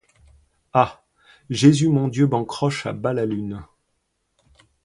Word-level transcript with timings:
Ah 0.73 1.03
Jésus-mon-Dieu-bancroche-à-bas-la-lune! 1.51 3.63